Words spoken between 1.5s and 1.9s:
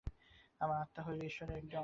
একটি অংশ।